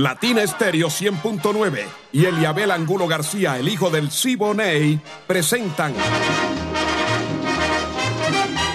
[0.00, 5.92] Latina Estéreo 100.9 y Eliabel Angulo García, el hijo del Siboney, presentan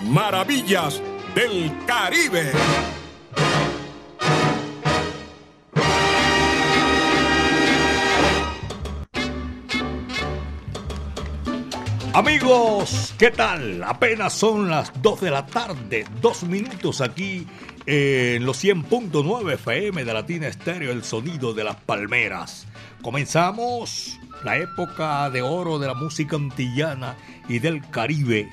[0.04, 1.02] Maravillas
[1.34, 2.52] del Caribe.
[12.14, 13.84] Amigos, ¿qué tal?
[13.84, 17.48] Apenas son las 2 de la tarde, dos minutos aquí
[17.86, 22.68] en los 100.9 FM de Latina Estéreo, el sonido de las palmeras.
[23.02, 27.16] Comenzamos la época de oro de la música antillana
[27.48, 28.50] y del Caribe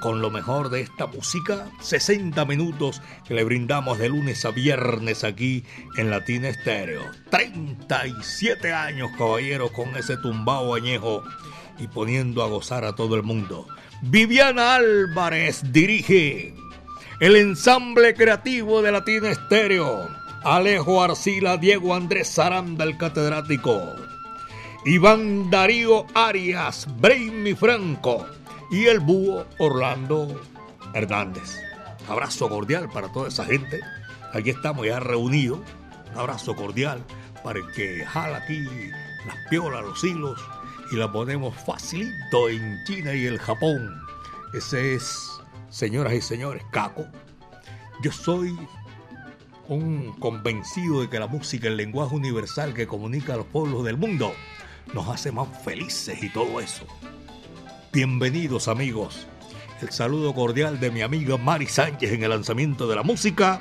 [0.00, 5.24] con lo mejor de esta música, 60 minutos que le brindamos de lunes a viernes
[5.24, 5.64] aquí
[5.96, 7.02] en Latina Estéreo.
[7.30, 11.24] 37 años, caballero, con ese tumbao añejo
[11.78, 13.66] y poniendo a gozar a todo el mundo.
[14.02, 16.54] Viviana Álvarez dirige
[17.20, 20.08] el ensamble creativo de Latina Estéreo.
[20.44, 23.94] Alejo Arcila, Diego Andrés Saranda, el catedrático.
[24.84, 28.26] Iván Darío Arias, Brainy Franco
[28.70, 30.40] y el búho Orlando
[30.94, 31.60] Hernández.
[32.08, 33.80] Abrazo cordial para toda esa gente.
[34.32, 35.60] Aquí estamos ya reunidos.
[36.12, 37.02] Un abrazo cordial
[37.42, 38.60] para el que jala aquí
[39.26, 40.40] las piolas, los hilos
[40.92, 44.00] y la ponemos facilito en China y el Japón.
[44.54, 45.28] Ese es,
[45.70, 47.06] señoras y señores, Caco.
[48.02, 48.56] Yo soy
[49.68, 53.96] un convencido de que la música, el lenguaje universal que comunica a los pueblos del
[53.96, 54.32] mundo,
[54.94, 56.86] nos hace más felices y todo eso.
[57.92, 59.26] Bienvenidos amigos.
[59.80, 63.60] El saludo cordial de mi amiga Mari Sánchez en el lanzamiento de la música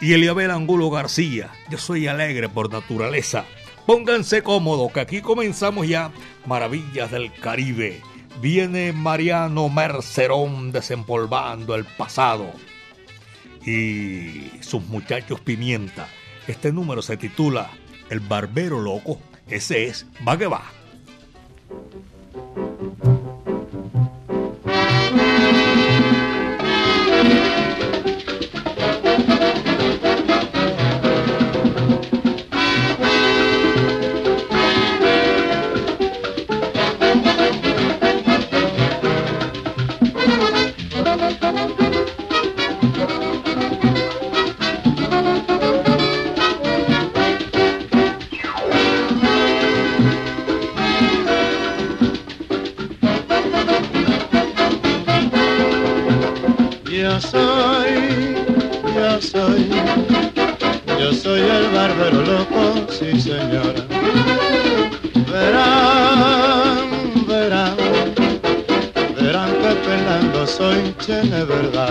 [0.00, 1.50] y Eliabel Angulo García.
[1.70, 3.44] Yo soy alegre por naturaleza.
[3.86, 6.12] Pónganse cómodos que aquí comenzamos ya
[6.46, 8.00] Maravillas del Caribe.
[8.40, 12.50] Viene Mariano Mercerón desempolvando el pasado
[13.64, 16.08] y sus muchachos Pimienta.
[16.46, 17.70] Este número se titula
[18.10, 19.20] El Barbero Loco.
[19.46, 20.62] Ese es Va que va.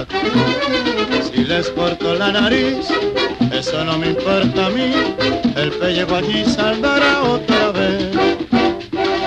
[0.10, 2.88] Si les corto la nariz,
[3.52, 4.92] eso no me importa a mí,
[5.56, 8.10] el pellejo allí saldrá otra vez.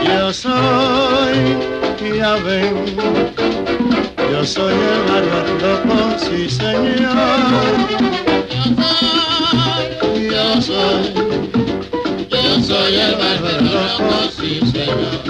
[0.05, 1.59] Yo soy,
[2.17, 2.75] ya ven,
[4.31, 7.15] yo soy el barrio loco, sí señor.
[8.51, 11.03] Yo soy, yo soy,
[12.31, 15.23] yo soy el barrio loco, sí señor.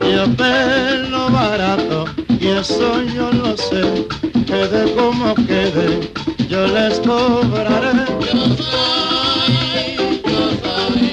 [0.00, 2.04] Yo pelo barato,
[2.40, 4.23] y eso yo lo sé
[4.68, 6.10] quede como quede,
[6.48, 7.92] yo les cobraré.
[8.20, 11.04] Yo soy, yo soy,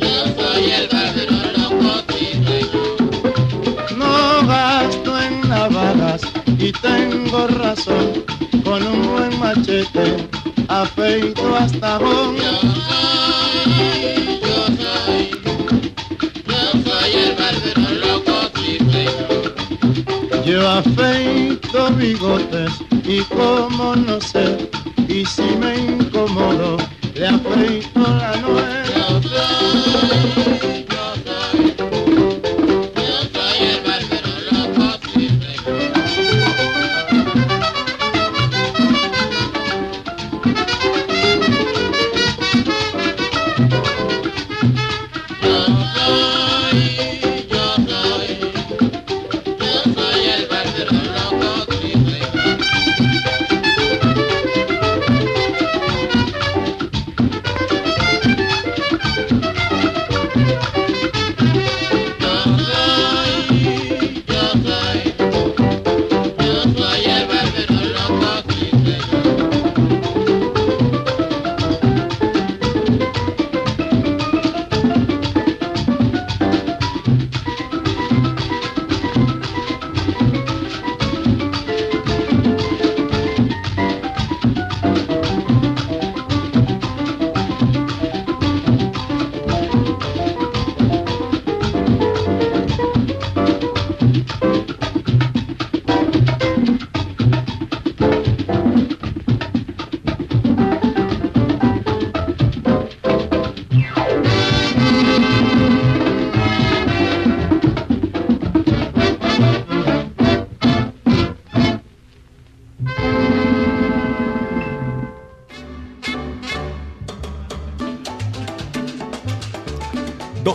[0.00, 1.92] yo soy el barrio loco.
[3.96, 4.14] No
[4.48, 6.22] gasto en navajas
[6.58, 8.24] y tengo razón,
[8.64, 10.28] con un buen machete
[10.68, 12.36] afeito hasta bon.
[12.36, 14.03] Yo soy,
[20.54, 22.70] Yo afeito bigotes
[23.04, 24.70] y como no sé,
[25.08, 26.76] y si me incomodo,
[27.16, 28.84] le afeito la nuez.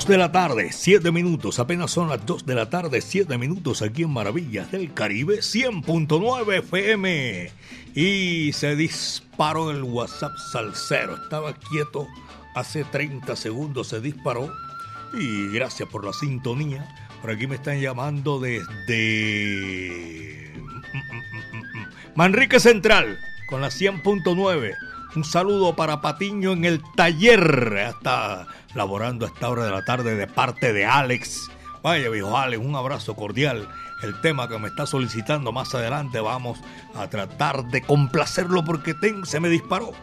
[0.10, 1.60] De la tarde, 7 minutos.
[1.60, 6.58] Apenas son las 2 de la tarde, 7 minutos aquí en Maravillas del Caribe, 100.9
[6.58, 7.52] FM.
[7.94, 11.14] Y se disparó el WhatsApp Salcero.
[11.16, 12.08] Estaba quieto
[12.56, 14.52] hace 30 segundos, se disparó.
[15.14, 16.88] Y gracias por la sintonía.
[17.22, 18.92] Por aquí me están llamando desde
[22.16, 24.74] Manrique Central con la 100.9.
[25.16, 27.76] Un saludo para Patiño en el taller.
[27.90, 28.46] Está
[28.76, 31.50] laborando a esta hora de la tarde de parte de Alex.
[31.82, 33.68] Vaya, viejo Alex, un abrazo cordial.
[34.04, 36.60] El tema que me está solicitando más adelante vamos
[36.94, 39.94] a tratar de complacerlo porque se me disparó.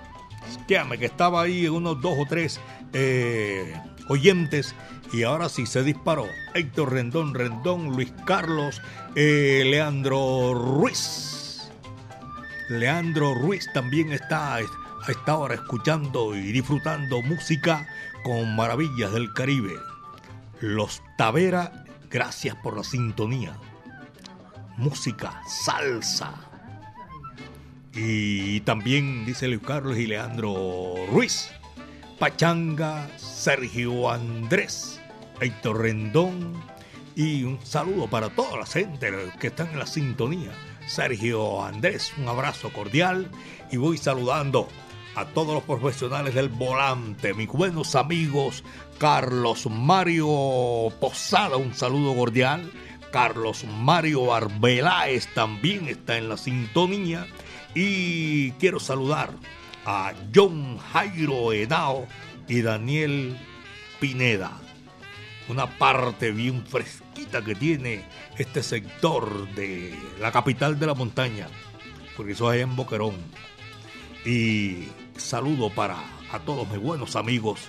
[0.66, 2.60] Quédame que estaba ahí unos dos o tres
[2.92, 4.74] eh, oyentes
[5.12, 6.26] y ahora sí se disparó.
[6.54, 8.82] Héctor Rendón, Rendón, Luis Carlos,
[9.14, 11.70] eh, Leandro Ruiz.
[12.68, 14.58] Leandro Ruiz también está
[15.06, 17.86] a esta escuchando y disfrutando música
[18.24, 19.74] con maravillas del Caribe.
[20.60, 23.56] Los Tavera, gracias por la sintonía.
[24.76, 26.34] Música, salsa.
[27.94, 31.50] Y también dice Luis Carlos y Leandro Ruiz.
[32.18, 35.00] Pachanga, Sergio Andrés,
[35.40, 36.54] Héctor Rendón.
[37.14, 40.50] Y un saludo para toda la gente que están en la sintonía.
[40.88, 43.30] Sergio Andrés, un abrazo cordial.
[43.70, 44.68] Y voy saludando
[45.16, 48.62] a todos los profesionales del volante, mis buenos amigos
[48.98, 50.28] Carlos Mario
[51.00, 52.70] Posada, un saludo cordial.
[53.10, 57.26] Carlos Mario Arbeláez también está en la sintonía.
[57.74, 59.30] Y quiero saludar
[59.86, 62.06] a John Jairo Henao
[62.48, 63.38] y Daniel
[64.00, 64.52] Pineda.
[65.48, 68.04] Una parte bien fresquita que tiene
[68.36, 71.48] este sector de la capital de la montaña,
[72.16, 73.14] porque eso es en Boquerón.
[74.24, 75.96] Y saludo para
[76.32, 77.60] a todos mis buenos amigos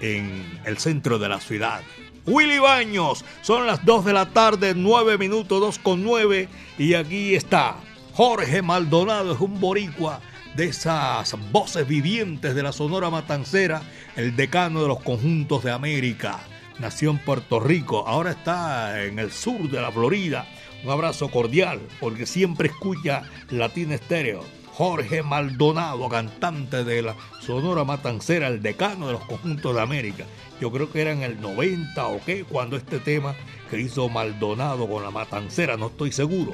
[0.00, 1.82] en el centro de la ciudad.
[2.26, 6.48] Willy Baños, son las 2 de la tarde, 9 minutos, 2 con 9,
[6.78, 7.76] y aquí está
[8.12, 10.20] Jorge Maldonado, es un boricua
[10.54, 13.80] de esas voces vivientes de la Sonora Matancera,
[14.16, 16.40] el decano de los conjuntos de América.
[16.78, 20.46] Nació en Puerto Rico, ahora está en el sur de la Florida.
[20.84, 24.44] Un abrazo cordial, porque siempre escucha Latina Estéreo.
[24.78, 30.24] Jorge Maldonado, cantante de la Sonora Matancera, el decano de los conjuntos de América.
[30.60, 33.34] Yo creo que era en el 90 o qué, cuando este tema
[33.68, 36.52] que hizo Maldonado con la Matancera, no estoy seguro,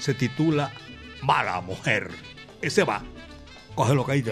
[0.00, 0.72] se titula
[1.22, 2.10] Mala Mujer.
[2.60, 3.04] Ese va,
[3.76, 4.24] cógelo que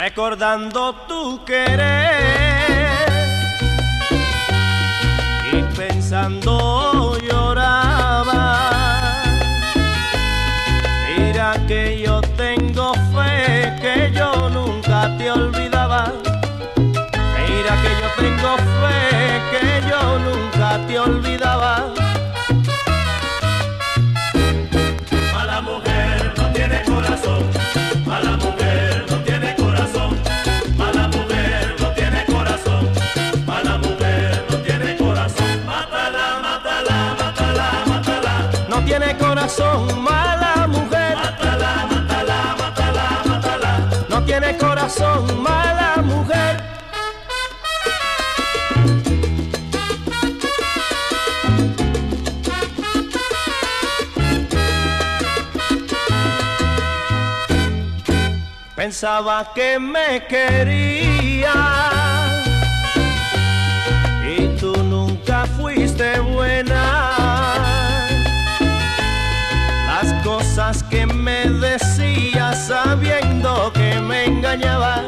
[0.00, 2.88] recordando tu querer
[5.52, 8.42] y pensando lloraba.
[11.06, 16.02] Mira que yo tengo fe que yo nunca te olvidaba.
[17.36, 19.00] Mira que yo tengo fe
[19.52, 21.59] que yo nunca te olvidaba.
[59.00, 61.54] Pensaba que me quería
[64.28, 67.70] y tú nunca fuiste buena
[70.22, 75.04] cosas que me decía sabiendo que me engañaba.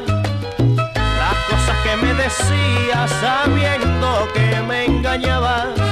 [0.58, 5.91] Las cosas que me decía sabiendo que me engañaba.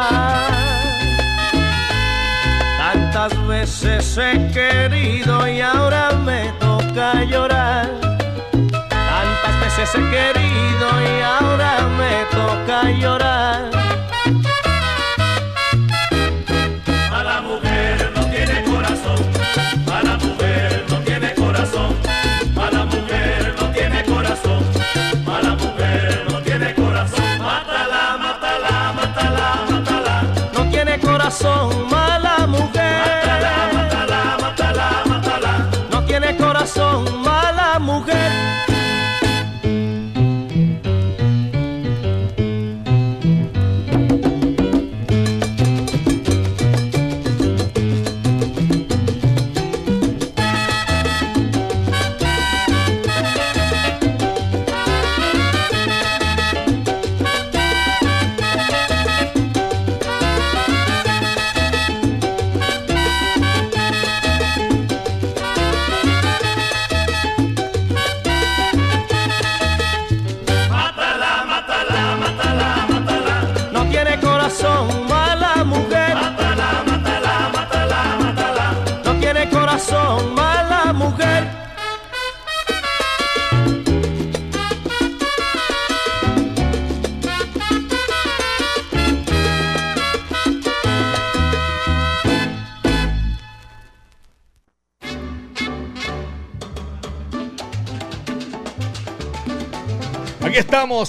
[3.61, 7.87] Veces he querido y ahora me toca llorar.
[8.89, 13.70] Tantas veces he querido y ahora me toca llorar.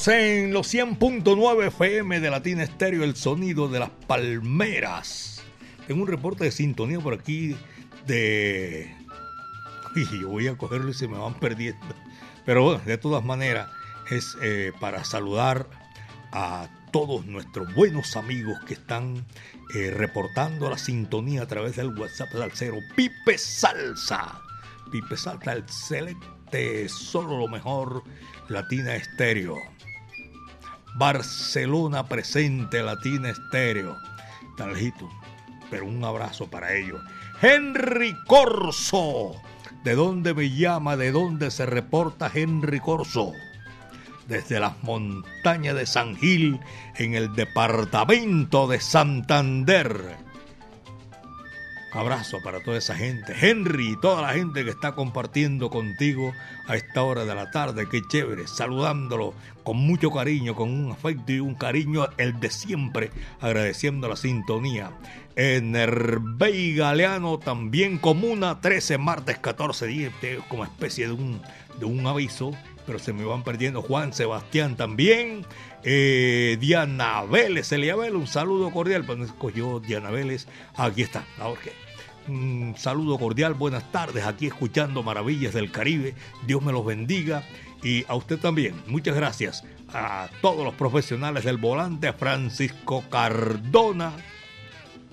[0.08, 5.42] En los 100.9 FM de Latina Estéreo, el sonido de las palmeras.
[5.86, 7.56] Tengo un reporte de sintonía por aquí
[8.06, 8.94] de...
[9.94, 11.86] Y yo voy a cogerlo y se me van perdiendo.
[12.44, 13.68] Pero bueno, de todas maneras,
[14.10, 15.68] es eh, para saludar
[16.32, 19.24] a todos nuestros buenos amigos que están
[19.74, 24.40] eh, reportando la sintonía a través del WhatsApp cero Pipe Salsa.
[24.90, 28.02] Pipe Salsa, el celeste, solo lo mejor
[28.48, 29.71] Latina Estéreo.
[30.94, 33.96] Barcelona presente Latina Estéreo.
[34.56, 35.08] Taljito,
[35.70, 37.00] pero un abrazo para ellos.
[37.40, 39.32] Henry Corso.
[39.84, 40.96] ¿De dónde me llama?
[40.96, 43.32] ¿De dónde se reporta Henry Corso?
[44.28, 46.60] Desde las montañas de San Gil,
[46.96, 50.21] en el departamento de Santander.
[51.94, 53.34] Abrazo para toda esa gente.
[53.38, 56.32] Henry y toda la gente que está compartiendo contigo
[56.66, 57.86] a esta hora de la tarde.
[57.90, 58.46] Qué chévere.
[58.46, 63.10] Saludándolo con mucho cariño, con un afecto y un cariño, el de siempre.
[63.40, 64.90] Agradeciendo la sintonía.
[65.36, 70.12] En Herbey Galeano también comuna 13 martes 14 días.
[70.48, 71.42] Como especie de un,
[71.78, 72.52] de un aviso.
[72.86, 73.82] Pero se me van perdiendo.
[73.82, 75.46] Juan Sebastián también.
[75.84, 79.04] Eh, Diana Vélez, Elia Vélez, un saludo cordial.
[79.04, 80.46] Pues escogió Diana Vélez.
[80.76, 81.24] Aquí está.
[81.38, 81.72] Ahora qué.
[82.28, 86.14] Un saludo cordial, buenas tardes, aquí escuchando Maravillas del Caribe.
[86.46, 87.42] Dios me los bendiga
[87.82, 88.80] y a usted también.
[88.86, 94.12] Muchas gracias a todos los profesionales del volante, a Francisco Cardona.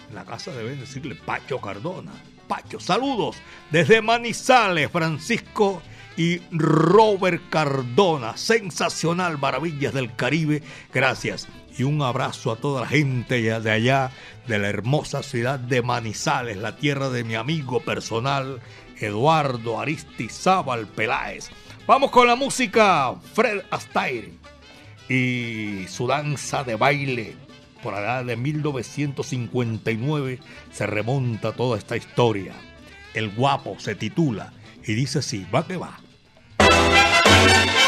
[0.07, 2.11] En la casa deben decirle Pacho Cardona.
[2.47, 3.37] Pacho, saludos
[3.71, 5.81] desde Manizales, Francisco
[6.19, 8.35] y Robert Cardona.
[8.35, 10.61] Sensacional, Maravillas del Caribe.
[10.93, 11.47] Gracias.
[11.77, 14.11] Y un abrazo a toda la gente de allá
[14.45, 18.59] de la hermosa ciudad de Manizales, la tierra de mi amigo personal
[18.99, 21.51] Eduardo Aristizábal Peláez.
[21.87, 24.33] Vamos con la música Fred Astaire
[25.07, 27.37] y su danza de baile.
[27.81, 32.55] Por allá de 1959 se remonta toda esta historia.
[33.13, 34.51] El guapo se titula
[34.85, 35.97] y dice así, va que va.
[37.51, 37.78] Thank you.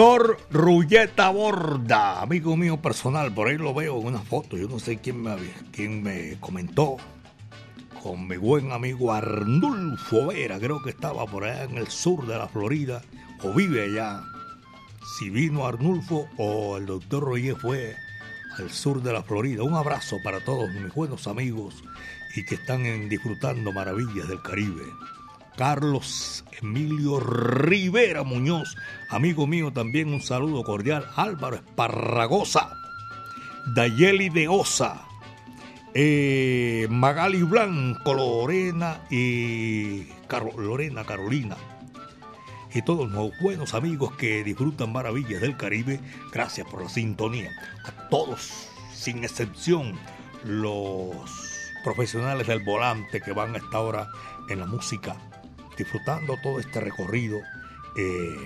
[0.00, 4.78] Doctor Rulleta Borda, amigo mío personal, por ahí lo veo en una foto, yo no
[4.78, 5.36] sé quién me,
[5.72, 6.96] quién me comentó,
[8.02, 12.38] con mi buen amigo Arnulfo Vera, creo que estaba por allá en el sur de
[12.38, 13.02] la Florida,
[13.42, 14.22] o vive allá.
[15.18, 17.94] Si vino Arnulfo o el doctor Roger fue
[18.58, 19.64] al sur de la Florida.
[19.64, 21.84] Un abrazo para todos mis buenos amigos
[22.34, 24.84] y que están disfrutando maravillas del Caribe.
[25.60, 28.78] Carlos Emilio Rivera Muñoz,
[29.10, 32.78] amigo mío también un saludo cordial, Álvaro Esparragosa,
[33.74, 35.02] Dayeli de Osa,
[35.92, 40.06] eh, Magali Blanco, Lorena y
[40.56, 41.58] Lorena Carolina.
[42.72, 46.00] Y todos los buenos amigos que disfrutan maravillas del Caribe,
[46.32, 47.50] gracias por la sintonía.
[47.84, 49.98] A todos, sin excepción,
[50.42, 51.30] los
[51.84, 54.08] profesionales del volante que van a esta hora
[54.48, 55.18] en la música
[55.80, 57.38] disfrutando todo este recorrido
[57.96, 58.36] eh,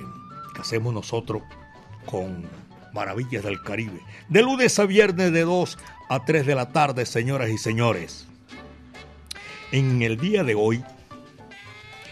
[0.54, 1.42] que hacemos nosotros
[2.06, 2.48] con
[2.92, 4.00] Maravillas del Caribe.
[4.28, 5.78] De lunes a viernes de 2
[6.10, 8.28] a 3 de la tarde, señoras y señores.
[9.72, 10.84] En el día de hoy,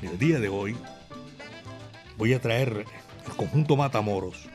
[0.02, 0.76] el día de hoy,
[2.18, 2.84] voy a traer
[3.24, 4.48] el conjunto Matamoros,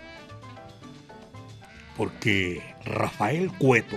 [1.96, 3.96] porque Rafael Cueto,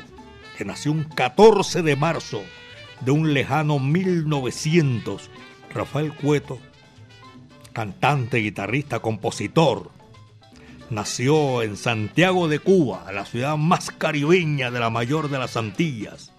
[0.57, 2.43] que nació un 14 de marzo
[3.01, 5.31] de un lejano 1900,
[5.73, 6.59] Rafael Cueto,
[7.73, 9.91] cantante, guitarrista, compositor,
[10.91, 16.33] nació en Santiago de Cuba, la ciudad más caribeña de la mayor de las Antillas.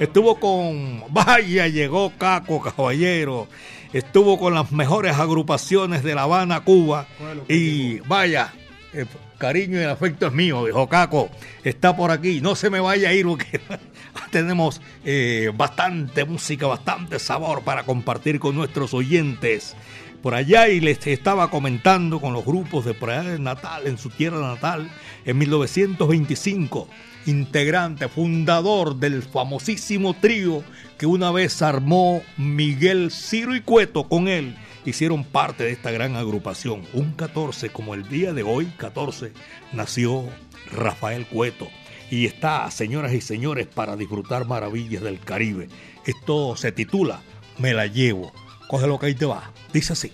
[0.00, 3.48] Estuvo con, vaya, llegó Caco Caballero,
[3.92, 7.06] estuvo con las mejores agrupaciones de La Habana, Cuba,
[7.48, 8.52] y vaya,
[8.92, 9.06] el
[9.38, 11.30] cariño y el afecto es mío, dijo Caco,
[11.64, 13.60] está por aquí, no se me vaya a ir porque
[14.30, 19.76] tenemos eh, bastante música, bastante sabor para compartir con nuestros oyentes.
[20.22, 23.96] Por allá y les estaba comentando con los grupos de por allá de Natal, en
[23.96, 24.90] su tierra natal,
[25.24, 26.88] en 1925,
[27.24, 30.62] integrante, fundador del famosísimo trío
[30.98, 36.16] que una vez armó Miguel Ciro y Cueto con él, hicieron parte de esta gran
[36.16, 36.82] agrupación.
[36.92, 39.32] Un 14, como el día de hoy, 14,
[39.72, 40.24] nació
[40.72, 41.68] Rafael Cueto.
[42.10, 45.68] Y está, señoras y señores, para disfrutar maravillas del Caribe.
[46.06, 47.20] Esto se titula
[47.58, 48.32] Me la llevo.
[48.68, 49.52] Coge lo que ahí te va.
[49.72, 50.12] Dice así.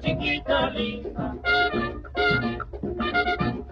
[0.00, 1.34] chiquita linda,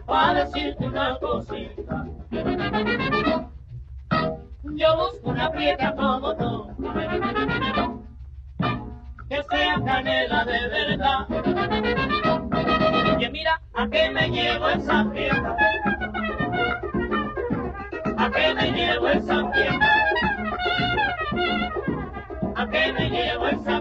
[0.06, 2.06] para decirte una cosita.
[4.62, 6.68] Yo busco una prieta como tú,
[9.28, 11.26] que sea canela de verdad.
[13.20, 15.56] Y mira a qué me llevo esa prieta,
[18.16, 19.88] a qué me llevo esa prieta,
[22.54, 23.77] a qué me llevo esa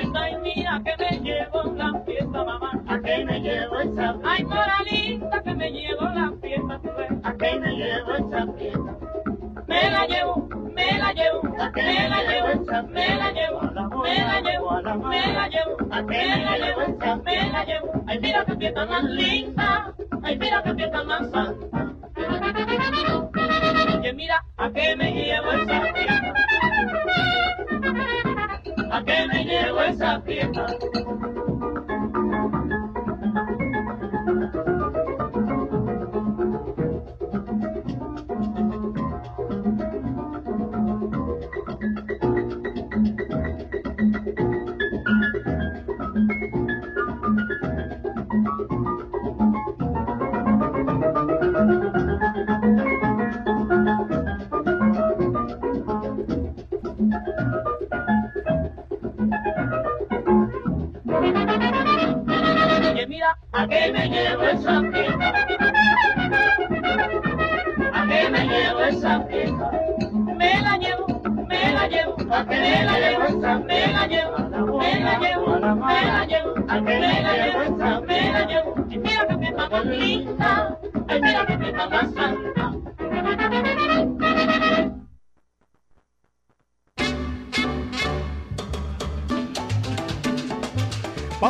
[0.00, 0.30] fiesta?
[0.30, 2.82] Y mira, que me llevo la fiesta, mamá.
[2.86, 4.20] ¿A qué me llevo esa fiesta?
[4.24, 7.10] Ay, moralita, que me llevo la fiesta, tú ves.
[7.22, 8.96] ¿A qué me llevo esa fiesta?
[9.66, 13.60] Me la llevo, me la llevo, me la llevo, me la llevo, me la llevo,
[14.02, 15.76] me la llevo, me la llevo,
[17.24, 18.04] me la llevo.
[18.06, 21.92] Ay, mira que fiesta más linda, ay, mira que fiesta más santa.
[23.98, 26.35] Oye, mira, ¿a qué me llevo esa fiesta?
[30.40, 30.95] Esa fiesta?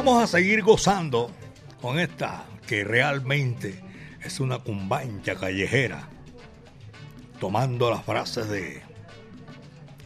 [0.07, 1.33] Vamos a seguir gozando
[1.81, 3.83] con esta que realmente
[4.23, 6.09] es una cumbancha callejera,
[7.41, 8.83] tomando las frases de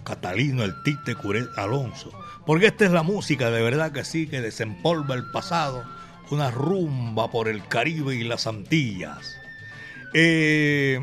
[0.05, 2.13] Catalino el Tite Curé Alonso.
[2.47, 5.85] Porque esta es la música de verdad que sí, que desempolva el pasado,
[6.31, 9.40] una rumba por el Caribe y las Antillas.
[10.13, 10.99] Eh,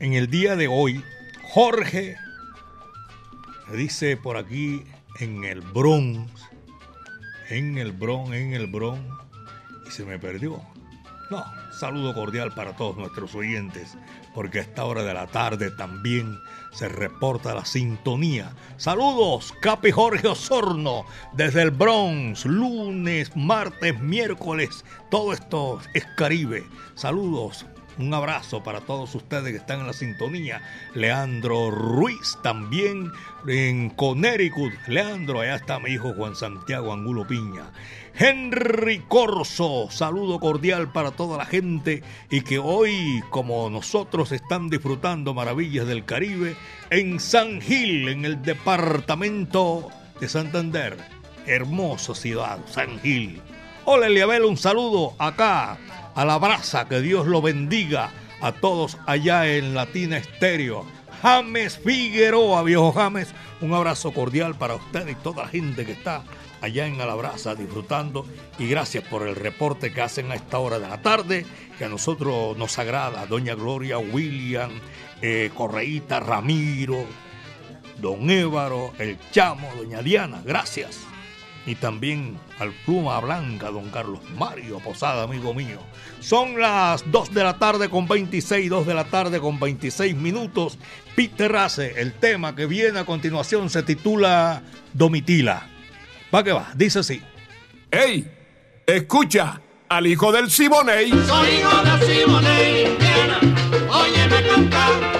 [0.00, 1.04] en el día de hoy,
[1.42, 2.16] Jorge
[3.72, 4.82] dice por aquí
[5.20, 6.30] en el Bronx,
[7.48, 9.04] en el Bronx, en el Bronx,
[9.86, 10.60] y se me perdió.
[11.30, 11.44] No,
[11.78, 13.96] saludo cordial para todos nuestros oyentes,
[14.34, 16.36] porque a esta hora de la tarde también
[16.72, 18.52] se reporta la sintonía.
[18.76, 26.64] Saludos, Capi Jorge Osorno, desde el Bronx, lunes, martes, miércoles, todo esto es Caribe.
[26.94, 27.66] Saludos,
[27.98, 30.62] un abrazo para todos ustedes que están en la sintonía.
[30.94, 33.10] Leandro Ruiz también
[33.46, 34.72] en Connecticut.
[34.86, 37.70] Leandro, allá está mi hijo Juan Santiago Angulo Piña.
[38.18, 45.34] Henry Corso, saludo cordial para toda la gente y que hoy, como nosotros, están disfrutando
[45.34, 46.56] maravillas del Caribe
[46.90, 50.96] en San Gil, en el departamento de Santander.
[51.46, 53.40] Hermosa ciudad, San Gil.
[53.84, 55.78] Hola Eliabel, un saludo acá
[56.16, 60.84] a la brasa, que Dios lo bendiga a todos allá en Latina Estéreo.
[61.22, 63.28] James Figueroa, viejo James,
[63.60, 66.24] un abrazo cordial para usted y toda la gente que está
[66.62, 68.26] allá en Alabraza disfrutando
[68.58, 71.44] y gracias por el reporte que hacen a esta hora de la tarde,
[71.78, 74.70] que a nosotros nos agrada, doña Gloria, William,
[75.20, 77.04] eh, Correíta, Ramiro,
[78.00, 81.00] don Évaro, el Chamo, doña Diana, gracias.
[81.66, 85.80] Y también al Pluma Blanca, don Carlos Mario Posada, amigo mío.
[86.20, 90.78] Son las 2 de la tarde con 26, 2 de la tarde con 26 minutos.
[91.16, 95.66] Peter Race, el tema que viene a continuación se titula Domitila.
[96.32, 96.70] ¿Va que va?
[96.74, 97.20] Dice así.
[97.90, 98.30] ¡Ey!
[98.86, 101.10] Escucha al hijo del Siboney.
[101.10, 103.40] Soy hijo de Siboney, Indiana,
[103.90, 105.15] óyeme cantar.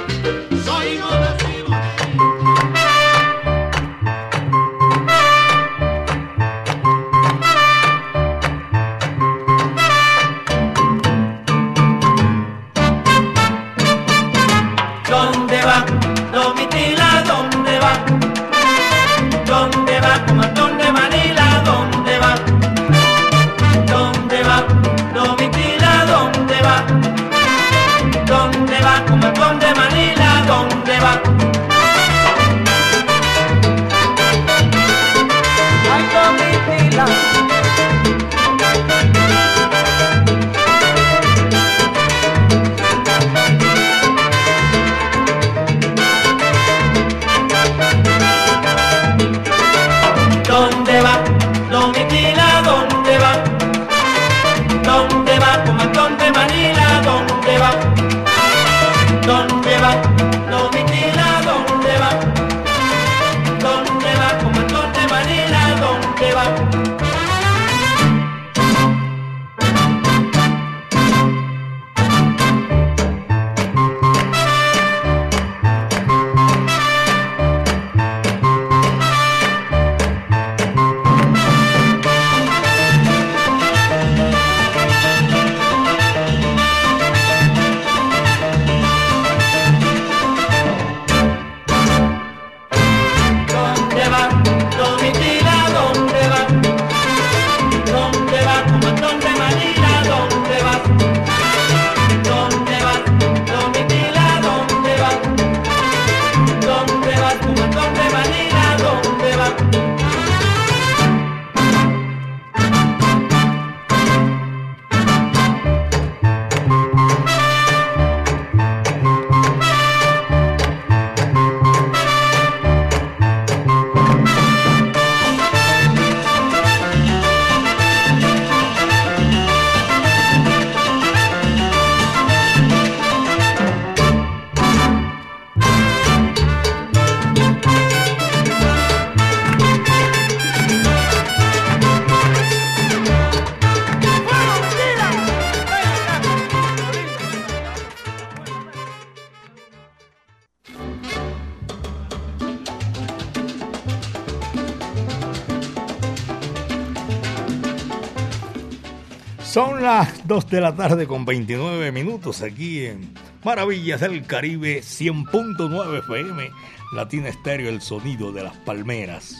[160.37, 166.51] 2 de la tarde con 29 minutos aquí en Maravillas del Caribe 100.9 FM,
[166.93, 169.35] Latina Estéreo, el sonido de las palmeras.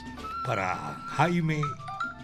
[0.47, 1.61] Para Jaime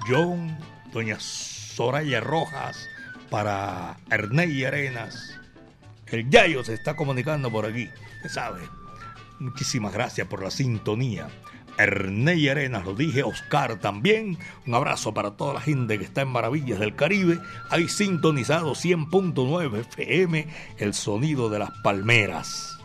[0.09, 0.57] John,
[0.91, 2.89] doña Soraya Rojas,
[3.29, 5.39] para Ernei Arenas.
[6.07, 7.91] El Yayo se está comunicando por aquí,
[8.23, 8.63] se sabe.
[9.39, 11.29] Muchísimas gracias por la sintonía.
[11.79, 14.39] Ernei Arenas, lo dije, Oscar también.
[14.67, 17.39] Un abrazo para toda la gente que está en Maravillas del Caribe.
[17.71, 20.47] Hay sintonizado 100.9 FM,
[20.79, 22.79] el sonido de las palmeras.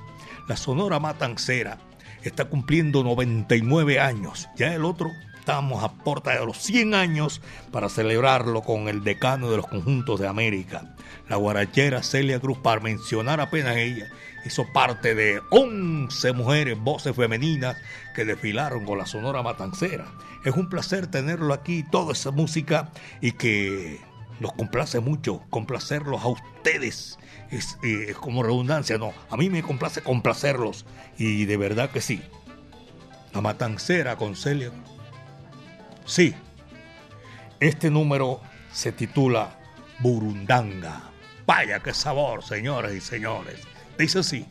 [0.48, 1.80] La Sonora Matancera
[2.24, 4.48] está cumpliendo 99 años.
[4.56, 5.12] Ya el otro
[5.48, 7.40] estamos a puerta de los 100 años
[7.72, 10.94] para celebrarlo con el decano de los conjuntos de América,
[11.30, 14.10] la guarachera Celia Cruz, para mencionar apenas ella
[14.44, 17.78] hizo parte de 11 mujeres, voces femeninas
[18.14, 20.12] que desfilaron con la Sonora Matancera.
[20.44, 24.02] Es un placer tenerlo aquí, toda esa música y que
[24.42, 27.18] nos complace mucho complacerlos a ustedes.
[27.52, 30.86] Es, eh, como redundancia, no, a mí me complace complacerlos
[31.18, 32.22] y de verdad que sí.
[33.34, 34.74] La Matancera con Celia.
[36.08, 36.34] Sí,
[37.60, 38.40] este número
[38.72, 39.60] se titula
[40.00, 41.02] Burundanga.
[41.46, 43.60] Vaya qué sabor, señores y señores.
[43.98, 44.46] Dice así.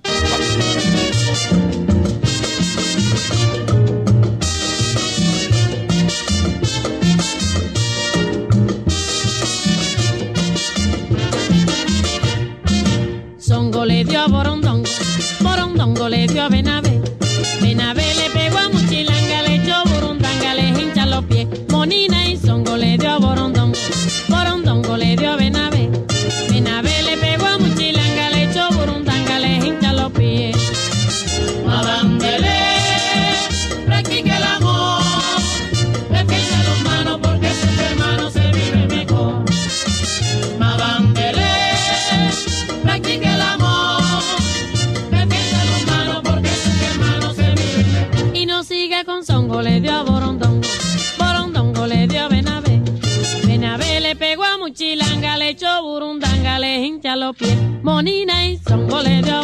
[56.85, 57.57] Hincha los pies.
[57.83, 59.43] Monina y Songo le dio a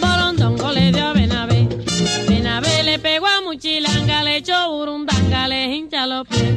[0.00, 1.68] Borondongo, le dio Benavé.
[2.28, 6.54] Benavé le pegó a Muchilanga, le echó Burundanga, le hincha los pies.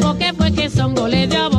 [0.00, 1.50] Porque fue que Songo le dio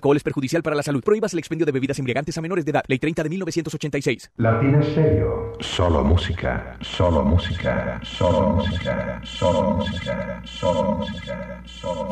[0.00, 1.02] alcohol es perjudicial para la salud.
[1.04, 2.82] Prohíbas el expendio de bebidas embriagantes a menores de edad.
[2.88, 4.30] Ley 30 de 1986.
[4.38, 5.52] Latina Stereo.
[5.60, 12.08] Solo música, solo música, solo música, solo música, solo música, solo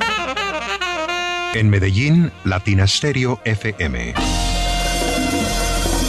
[1.55, 4.15] En Medellín, Latina Stereo FM.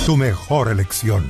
[0.05, 1.29] Tu mejor elección.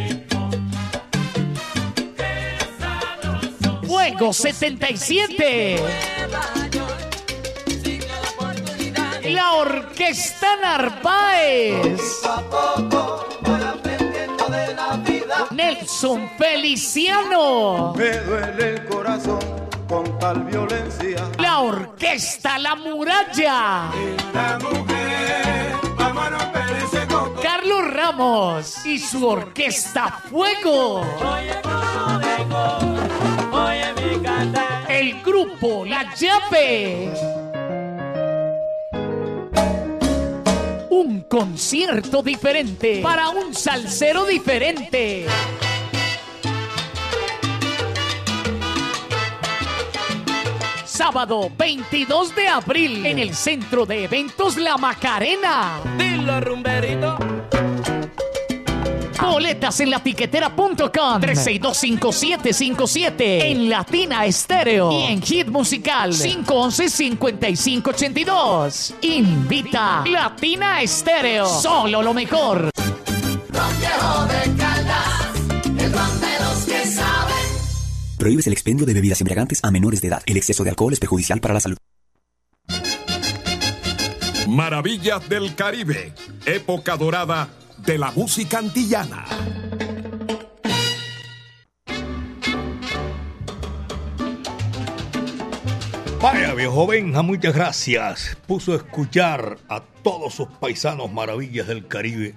[4.01, 5.75] Fuego 77.
[9.25, 12.01] La Orquesta Narváez.
[15.51, 17.93] Nelson Feliciano.
[17.95, 19.39] Me duele el corazón
[19.87, 21.29] con tal violencia.
[21.37, 23.91] La Orquesta La Muralla.
[24.33, 25.75] La mujer,
[27.61, 31.05] Carlos Ramos y su Orquesta Fuego.
[34.89, 37.13] El grupo La Llave.
[40.89, 45.27] Un concierto diferente para un salsero diferente.
[51.01, 55.79] Sábado 22 de abril en el Centro de Eventos La Macarena.
[55.97, 57.17] Dilo, rumberito.
[59.19, 68.93] Boletas en latiquetera.com 3625757 en Latina Estéreo y en Hit Musical 511-5582.
[69.01, 71.47] Invita Latina Estéreo.
[71.47, 72.69] Solo lo mejor.
[78.21, 80.21] Prohíbes el expendio de bebidas embriagantes a menores de edad.
[80.27, 81.77] El exceso de alcohol es perjudicial para la salud.
[84.47, 86.13] Maravillas del Caribe,
[86.45, 87.49] época dorada
[87.83, 89.25] de la música antillana.
[96.21, 98.37] Vaya, viejo Benja, muchas gracias.
[98.45, 102.35] Puso a escuchar a todos sus paisanos maravillas del Caribe.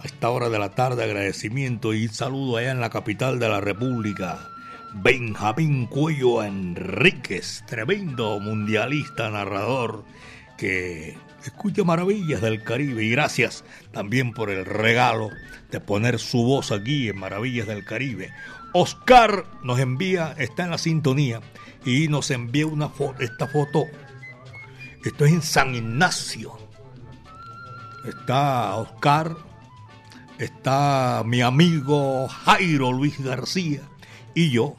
[0.00, 3.62] A esta hora de la tarde, agradecimiento y saludo allá en la capital de la
[3.62, 4.50] República.
[4.94, 10.04] Benjamín Cuello Enríquez, tremendo mundialista, narrador,
[10.58, 13.02] que escucha maravillas del Caribe.
[13.02, 15.30] Y gracias también por el regalo
[15.70, 18.30] de poner su voz aquí en Maravillas del Caribe.
[18.74, 21.40] Oscar nos envía, está en la sintonía
[21.84, 23.84] y nos envía una foto, esta foto.
[25.04, 26.52] Esto es en San Ignacio.
[28.04, 29.36] Está Oscar,
[30.38, 33.80] está mi amigo Jairo Luis García
[34.34, 34.76] y yo.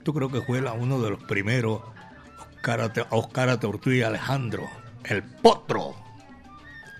[0.00, 1.82] Esto creo que fue la- uno de los primeros.
[2.56, 3.48] Oscar, Oscar
[4.08, 4.66] Alejandro,
[5.04, 5.94] el potro,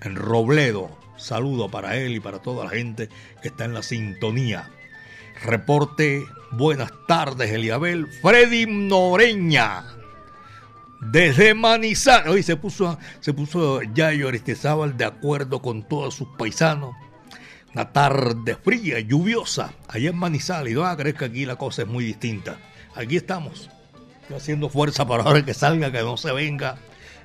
[0.03, 0.99] en Robledo.
[1.17, 3.09] Saludo para él y para toda la gente
[3.41, 4.69] que está en la sintonía.
[5.43, 8.07] Reporte, buenas tardes, Eliabel.
[8.23, 9.85] Freddy Noreña,
[11.01, 12.29] desde Manizales.
[12.31, 16.95] Hoy se puso, se puso Yayo Aristizábal de acuerdo con todos sus paisanos.
[17.75, 20.73] Una tarde fría, lluviosa, allá en Manizales.
[20.73, 20.85] Y no
[21.15, 22.59] que aquí la cosa es muy distinta.
[22.95, 23.71] Aquí estamos,
[24.35, 26.77] haciendo fuerza para ahora que salga, que no se venga.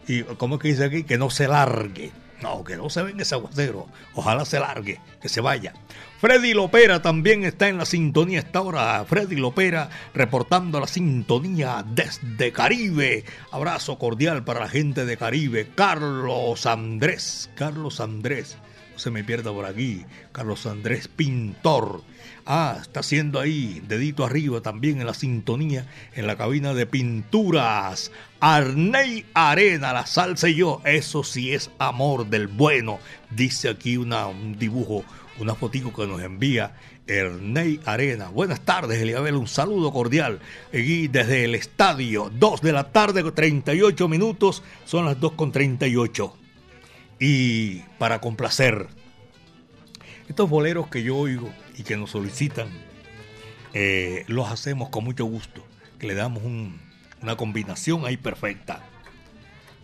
[0.08, 2.12] Y como es que dice aquí, que no se largue.
[2.42, 3.88] No, que no se venga ese aguacero.
[4.14, 5.74] Ojalá se largue, que se vaya.
[6.20, 9.04] Freddy Lopera también está en la sintonía esta hora.
[9.06, 13.24] Freddy Lopera reportando la sintonía desde Caribe.
[13.52, 15.70] Abrazo cordial para la gente de Caribe.
[15.76, 17.50] Carlos Andrés.
[17.56, 18.58] Carlos Andrés.
[18.96, 20.06] Se me pierda por aquí.
[20.32, 22.02] Carlos Andrés Pintor.
[22.46, 28.12] Ah, está haciendo ahí, dedito arriba también en la sintonía, en la cabina de pinturas.
[28.40, 33.00] Arney Arena, la salsa y yo, eso sí es amor del bueno.
[33.32, 35.04] Dice aquí un dibujo,
[35.40, 36.76] una fotico que nos envía
[37.08, 38.30] Erney Arena.
[38.30, 40.40] Buenas tardes, Eliabel, un saludo cordial.
[40.70, 46.45] Aquí desde el estadio, 2 de la tarde, 38 minutos, son las 2 con 38.
[47.20, 48.88] Y para complacer,
[50.28, 52.70] estos boleros que yo oigo y que nos solicitan,
[53.74, 55.66] eh, los hacemos con mucho gusto,
[56.00, 56.82] que le damos un-
[57.22, 58.84] una combinación ahí perfecta.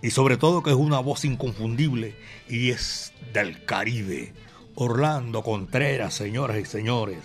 [0.02, 2.16] Y sobre todo que es una voz inconfundible
[2.50, 4.34] y es del Caribe.
[4.76, 7.20] Orlando Contreras, señoras y señores.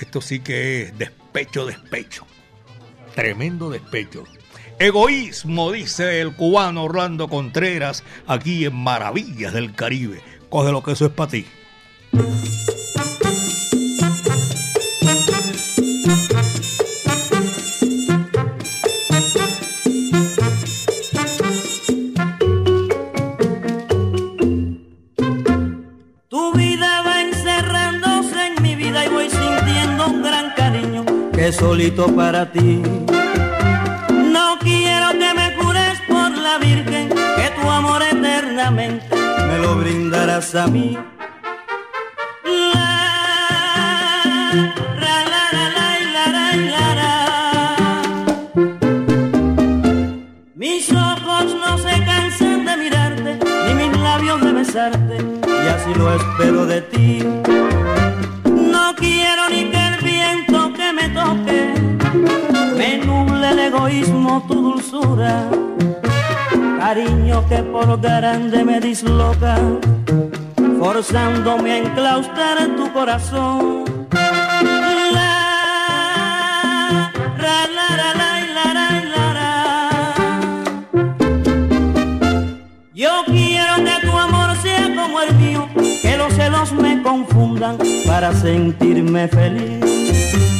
[0.00, 2.26] Esto sí que es despecho, despecho.
[3.14, 4.24] Tremendo despecho.
[4.78, 10.20] Egoísmo, dice el cubano Orlando Contreras, aquí en Maravillas del Caribe.
[10.50, 11.46] Coge lo que eso es para ti.
[26.28, 27.16] Tu vida va
[36.58, 40.98] Virgen que tu amor eternamente me lo brindarás a mí.
[50.54, 56.14] Mis ojos no se cansan de mirarte, ni mis labios de besarte, y así lo
[56.14, 57.22] espero de ti.
[58.44, 61.74] No quiero ni que el viento que me toque
[62.76, 65.48] me nuble el egoísmo, tu dulzura
[66.86, 69.56] cariño que por grande me disloca,
[70.78, 73.84] forzándome a enclaustrar en tu corazón.
[82.94, 85.68] Yo quiero que tu amor sea como el mío,
[86.02, 90.55] que los celos me confundan para sentirme feliz.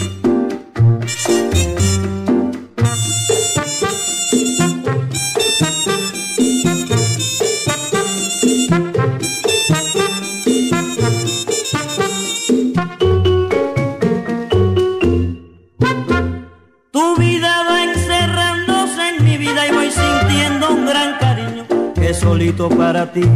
[22.68, 23.28] Para ti.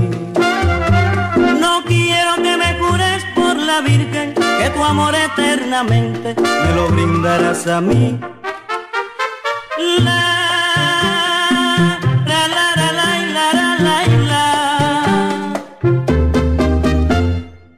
[1.61, 7.67] No quiero que me cures por la Virgen, que tu amor eternamente me lo brindarás
[7.67, 8.19] a mí.
[9.99, 10.41] La.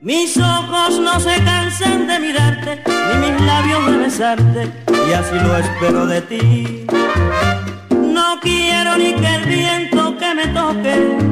[0.00, 4.72] Mis ojos no se cansan de mirarte, ni mis labios de besarte,
[5.08, 6.86] y así lo espero de ti.
[7.90, 11.31] No quiero ni que el viento que me toque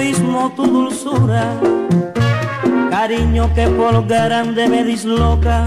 [0.00, 1.60] egoísmo tu dulzura,
[2.90, 5.64] cariño que por grande me disloca,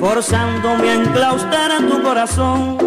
[0.00, 2.78] forzándome a enclaustrar a tu corazón.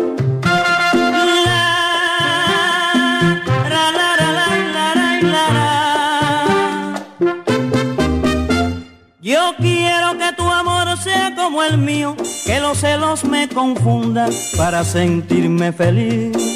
[9.22, 12.16] Yo quiero que tu amor sea como el mío,
[12.46, 16.55] que los celos me confundan para sentirme feliz.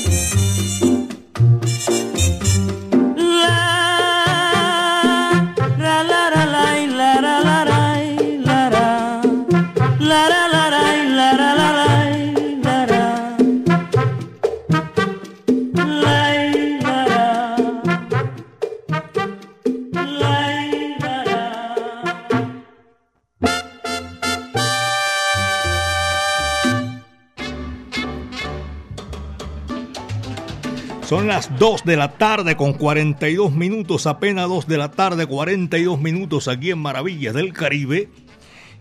[31.60, 36.72] 2 de la tarde con 42 minutos, apenas 2 de la tarde, 42 minutos aquí
[36.72, 38.08] en Maravillas del Caribe.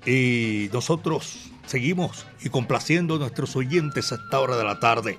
[0.07, 5.18] Y nosotros seguimos y complaciendo a nuestros oyentes a esta hora de la tarde.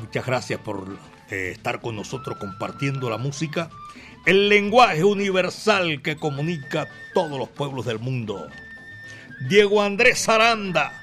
[0.00, 0.98] Muchas gracias por
[1.30, 3.70] eh, estar con nosotros compartiendo la música,
[4.26, 8.48] el lenguaje universal que comunica a todos los pueblos del mundo.
[9.48, 11.01] Diego Andrés Aranda,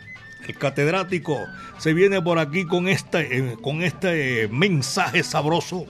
[0.58, 1.46] catedrático
[1.78, 5.86] se viene por aquí con este, eh, con este mensaje sabroso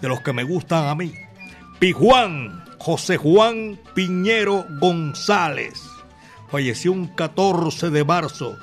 [0.00, 1.12] de los que me gustan a mí.
[1.78, 5.82] Pijuán, José Juan Piñero González,
[6.50, 8.56] falleció un 14 de marzo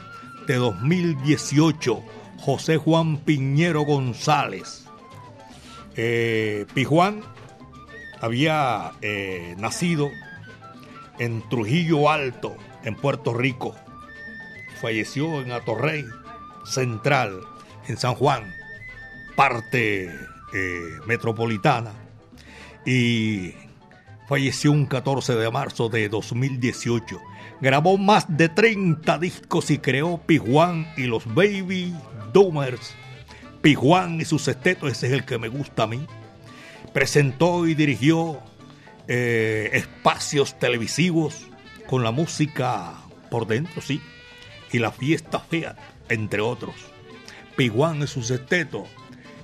[0.47, 2.03] de 2018.
[2.39, 4.85] José Juan Piñero González.
[5.95, 7.21] Eh, Pijuán
[8.21, 10.09] había eh, nacido
[11.19, 13.75] en Trujillo Alto, en Puerto Rico.
[14.81, 16.05] Falleció en Atorrey,
[16.65, 17.41] central
[17.87, 18.53] en San Juan,
[19.35, 20.05] parte
[20.53, 21.93] eh, metropolitana,
[22.85, 23.53] y
[24.27, 27.19] falleció un 14 de marzo de 2018.
[27.59, 31.93] Grabó más de 30 discos y creó Pijuan y los Baby
[32.33, 32.93] Doomers.
[33.61, 36.05] Pijuan y sus estetos, ese es el que me gusta a mí.
[36.93, 38.41] Presentó y dirigió
[39.07, 41.47] eh, espacios televisivos
[41.87, 42.93] con la música
[43.31, 44.01] por dentro, sí,
[44.71, 45.75] y la fiesta fea
[46.09, 46.75] entre otros.
[47.55, 48.87] Piguán y sus estetos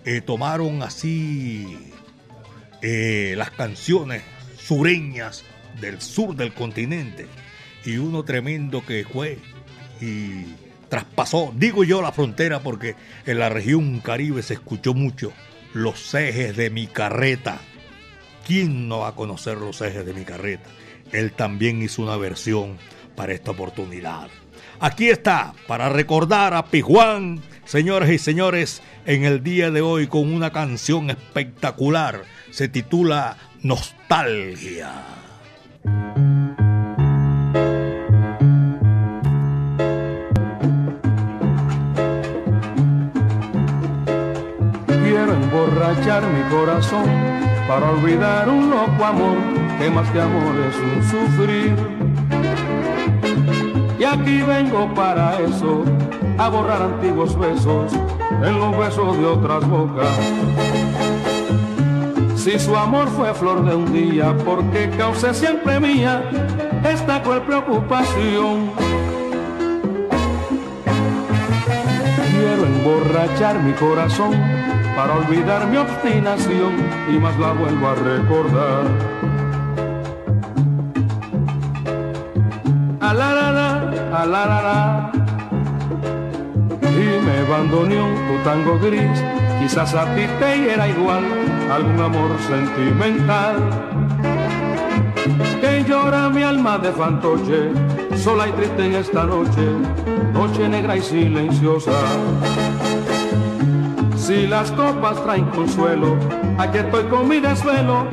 [0.05, 1.77] eh, tomaron así
[2.81, 4.21] eh, las canciones
[4.57, 5.43] sureñas
[5.79, 7.27] del sur del continente
[7.85, 9.39] y uno tremendo que fue
[9.99, 10.45] y
[10.89, 12.95] traspasó, digo yo, la frontera porque
[13.25, 15.33] en la región caribe se escuchó mucho
[15.73, 17.59] los ejes de mi carreta.
[18.45, 20.69] ¿Quién no va a conocer los ejes de mi carreta?
[21.11, 22.77] Él también hizo una versión
[23.15, 24.29] para esta oportunidad.
[24.79, 30.33] Aquí está, para recordar a Pijuán, señores y señores, en el día de hoy con
[30.33, 32.23] una canción espectacular.
[32.51, 34.91] Se titula Nostalgia.
[44.87, 47.05] Quiero emborrachar mi corazón
[47.67, 49.37] para olvidar un loco amor
[49.79, 52.02] que más que amor es un sufrir
[54.03, 55.85] y aquí vengo para eso,
[56.37, 57.93] a borrar antiguos besos
[58.43, 60.09] en los besos de otras bocas.
[62.35, 66.21] Si su amor fue flor de un día, porque causé siempre mía
[66.83, 68.71] esta cruel preocupación.
[72.31, 74.33] Quiero emborrachar mi corazón
[74.97, 76.73] para olvidar mi obstinación
[77.09, 78.83] y más la vuelvo a recordar.
[82.99, 83.13] A
[84.13, 85.11] a la la la.
[86.81, 89.23] Y me abandoné tu tango gris,
[89.59, 91.23] quizás a ti te hiera igual
[91.71, 93.55] algún amor sentimental.
[95.61, 97.71] Que llora mi alma de fantoche,
[98.15, 99.65] sola y triste en esta noche,
[100.33, 101.91] noche negra y silenciosa.
[104.15, 106.15] Si las copas traen consuelo,
[106.57, 108.05] aquí estoy con mi desvelo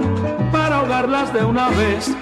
[0.50, 2.16] para ahogarlas de una vez.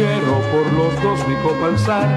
[0.00, 2.08] Quiero por los dos mi copa alzar,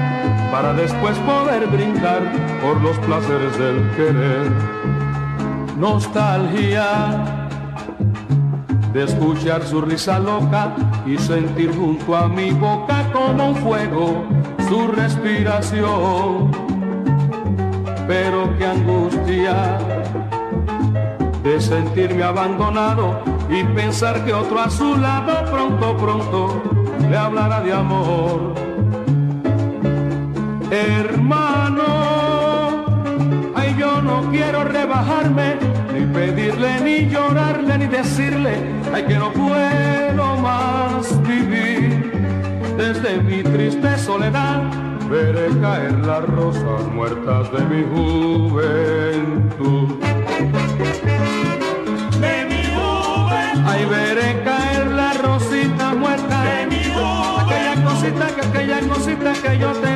[0.50, 2.22] para después poder brindar
[2.62, 4.50] por los placeres del querer.
[5.76, 7.26] Nostalgia
[8.94, 10.74] de escuchar su risa loca
[11.04, 14.24] y sentir junto a mi boca como un fuego
[14.66, 16.52] su respiración.
[18.06, 19.76] Pero qué angustia
[21.42, 23.20] de sentirme abandonado
[23.50, 28.54] y pensar que otro a su lado pronto, pronto le hablará de amor.
[30.70, 31.84] Hermano,
[33.54, 35.56] ay yo no quiero rebajarme,
[35.92, 38.54] ni pedirle, ni llorarle, ni decirle,
[38.92, 42.12] ay que no puedo más vivir.
[42.76, 44.62] Desde mi triste soledad
[45.08, 49.88] veré caer las rosas muertas de mi juventud.
[52.20, 53.68] De mi juventud.
[53.68, 54.42] Ahí veré
[58.48, 59.93] aquella cosita que yo tenía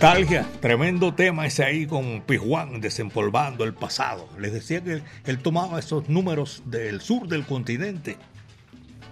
[0.00, 4.28] Nostalgia, tremendo tema ese ahí con Pijuán desempolvando el pasado.
[4.38, 8.16] Les decía que él tomaba esos números del sur del continente.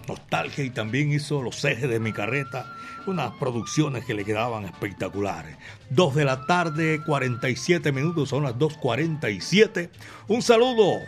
[0.07, 2.73] Nostalgia y también hizo Los ejes de mi carreta,
[3.05, 5.57] unas producciones que le quedaban espectaculares.
[5.89, 9.89] Dos de la tarde, 47 minutos, son las 2.47.
[10.29, 11.01] Un saludo,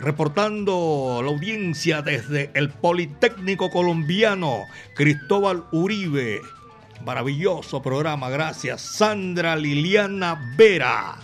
[0.00, 4.62] reportando la audiencia desde el Politécnico Colombiano,
[4.94, 6.40] Cristóbal Uribe.
[7.06, 8.80] Maravilloso programa, gracias.
[8.80, 11.14] Sandra Liliana Vera,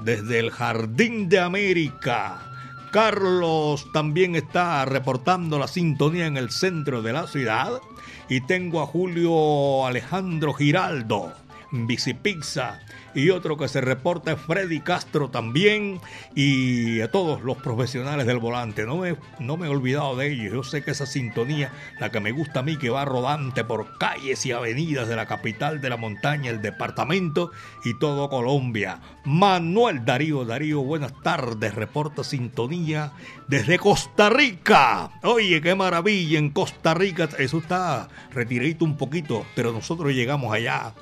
[0.00, 2.42] desde el Jardín de América.
[2.90, 7.80] Carlos también está reportando la sintonía en el centro de la ciudad.
[8.28, 11.32] Y tengo a Julio Alejandro Giraldo,
[11.70, 12.78] Bicipizza.
[13.14, 16.00] Y otro que se reporta es Freddy Castro también.
[16.34, 18.86] Y a todos los profesionales del volante.
[18.86, 20.52] No me, no me he olvidado de ellos.
[20.52, 23.98] Yo sé que esa sintonía, la que me gusta a mí, que va rodante por
[23.98, 27.50] calles y avenidas de la capital de la montaña, el departamento
[27.84, 29.00] y todo Colombia.
[29.24, 31.74] Manuel Darío, Darío, buenas tardes.
[31.74, 33.12] Reporta sintonía
[33.48, 35.10] desde Costa Rica.
[35.22, 37.28] Oye, qué maravilla en Costa Rica.
[37.38, 40.94] Eso está retiradito un poquito, pero nosotros llegamos allá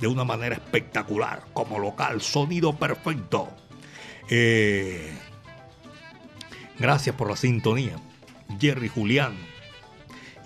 [0.00, 3.48] de una manera espectacular, como local, sonido perfecto.
[4.28, 5.12] Eh,
[6.78, 7.96] gracias por la sintonía,
[8.58, 9.34] Jerry Julián,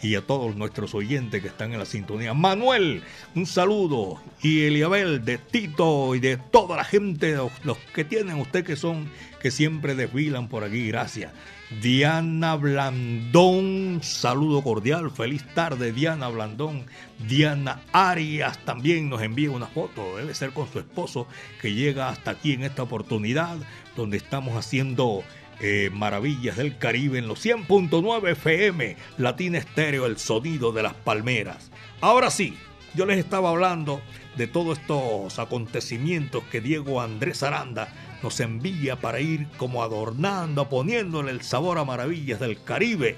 [0.04, 2.34] y a todos nuestros oyentes que están en la sintonía.
[2.34, 3.02] Manuel,
[3.34, 7.34] un saludo, y Eliabel de Tito y de toda la gente,
[7.64, 9.08] los, que tienen usted que son,
[9.40, 11.32] que siempre desfilan por aquí, gracias.
[11.80, 16.84] Diana Blandón, saludo cordial, feliz tarde Diana Blandón.
[17.26, 21.26] Diana Arias también nos envía una foto, debe ser con su esposo,
[21.62, 23.56] que llega hasta aquí en esta oportunidad,
[23.96, 25.24] donde estamos haciendo
[25.60, 31.70] eh, maravillas del Caribe en los 100.9 FM, Latina Estéreo, el sonido de las palmeras.
[32.00, 32.56] Ahora sí,
[32.94, 34.00] yo les estaba hablando
[34.36, 37.88] de todos estos acontecimientos que Diego Andrés Aranda
[38.22, 43.16] nos envía para ir como adornando, poniéndole el sabor a maravillas del Caribe.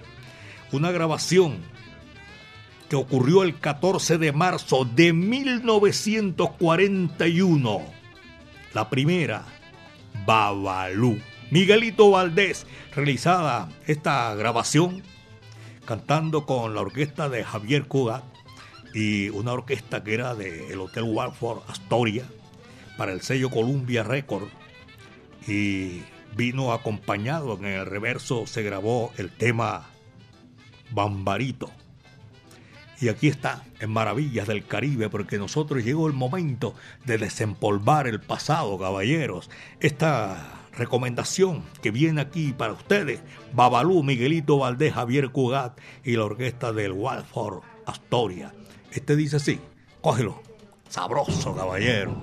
[0.73, 1.59] Una grabación
[2.89, 7.83] que ocurrió el 14 de marzo de 1941.
[8.75, 9.45] La primera,
[10.27, 11.19] Babalú.
[11.51, 15.03] Miguelito Valdés, realizada esta grabación
[15.85, 18.25] cantando con la orquesta de Javier Cugat
[18.93, 22.25] y una orquesta que era del Hotel Walford Astoria
[22.97, 24.49] para el sello Columbia Record
[25.47, 26.03] y
[26.35, 29.87] vino acompañado en el reverso se grabó el tema
[30.91, 31.71] Bambarito
[33.01, 36.75] y aquí está, en Maravillas del Caribe, porque nosotros llegó el momento
[37.05, 39.51] de desempolvar el pasado, caballeros.
[39.81, 43.21] Esta recomendación que viene aquí para ustedes,
[43.53, 48.55] Babalú, Miguelito Valdés, Javier Cugat y la orquesta del Walford Astoria.
[48.93, 49.61] Este dice así,
[50.01, 50.43] cógelo,
[50.89, 52.23] sabroso, caballero.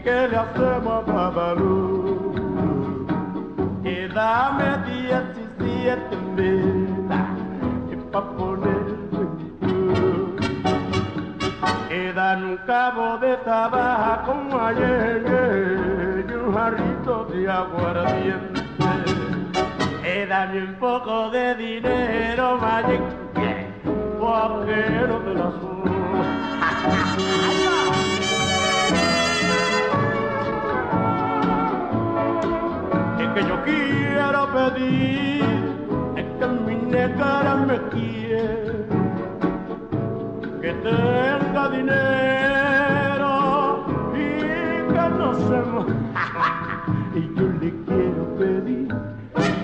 [0.00, 2.32] ¿Y qué le hacemos a Babalú?
[3.84, 6.88] Y dame 17 mil
[7.92, 9.26] y pa' ponerme
[11.90, 18.62] Y dan un cabo de tabaco ayer y un jarrito de aguardiente.
[20.02, 23.02] Y dan un poco de dinero, Magic,
[24.18, 25.50] porque no te la
[33.34, 35.44] que yo quiero pedir,
[36.16, 38.86] es que mi negra me quiere,
[40.60, 43.32] que tenga dinero
[44.14, 44.26] y
[44.92, 45.58] que no se
[47.18, 48.88] Y yo le quiero pedir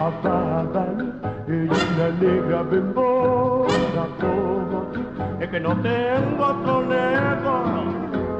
[0.01, 1.09] a Babalu
[1.49, 5.01] y una negra bembona como tú.
[5.41, 7.55] Es que no tengo otro negro,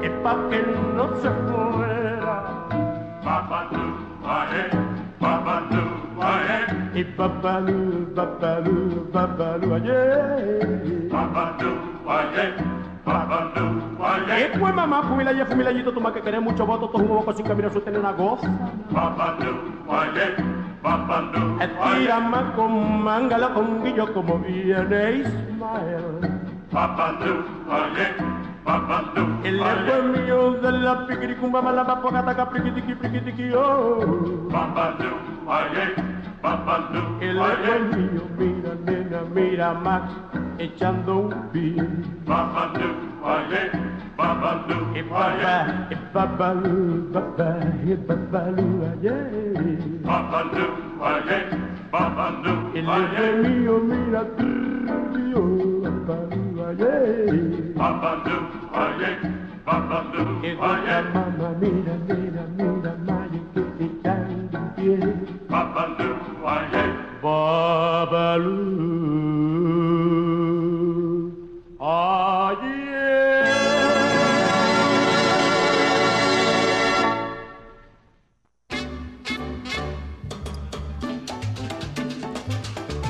[0.01, 0.59] es pa' que
[0.95, 2.35] no se muera.
[3.23, 3.85] Babalú,
[4.25, 4.86] ae,
[5.57, 6.57] babalú, ae.
[6.93, 11.09] Y babalú, babalú, babalú, aye.
[11.09, 11.71] Babalú,
[12.07, 12.45] aye.
[13.05, 13.65] Babalú,
[14.03, 14.45] aye.
[14.53, 17.07] Y pues mamá, fumila y fumila y tú más que querés mucho voto, tú un
[17.07, 18.47] boco sin camino, su tener una goza.
[21.99, 26.21] Tira más con mangala con guillo como viene Ismael.
[28.67, 29.47] Babalú, aye.
[29.47, 34.03] Babalú, El lengua mío de la piquiricumba malaba pogata priquitiqui priquitiqui oh.
[34.51, 35.11] Babalú,
[35.47, 35.85] aye.
[36.43, 40.11] Babalú, El lengua mío, mira nena, mira Max,
[40.59, 41.79] echando un pie.
[42.27, 42.89] Babalú,
[43.23, 43.71] aye.
[44.17, 47.49] Babalú, Y papá, y babalú, papá,
[47.85, 49.15] y babalú, aye.
[50.03, 50.67] Babalú,
[51.07, 51.39] aye.
[51.89, 54.23] Babalú, El lengua mío, mira,
[55.15, 55.41] mío,
[56.05, 57.63] babalú, aye.
[57.77, 58.56] Babalú,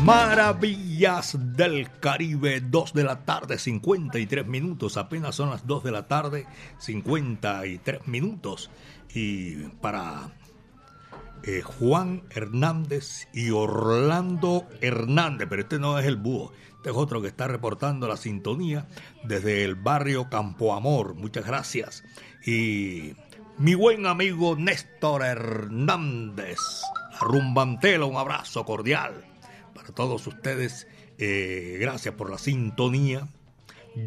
[0.08, 0.87] Maravilha!
[1.00, 4.98] Del Caribe, 2 de la tarde, 53 minutos.
[4.98, 6.48] Apenas son las 2 de la tarde,
[6.80, 8.72] 53 minutos.
[9.14, 10.32] Y para
[11.44, 17.22] eh, Juan Hernández y Orlando Hernández, pero este no es el búho, este es otro
[17.22, 18.88] que está reportando la sintonía
[19.24, 21.14] desde el barrio Campo Amor.
[21.14, 22.04] Muchas gracias.
[22.44, 23.14] Y
[23.60, 26.58] mi buen amigo Néstor Hernández,
[27.12, 29.37] la rumbantela, un abrazo cordial
[29.78, 30.88] para todos ustedes.
[31.20, 33.28] eh, gracias por la sintonía.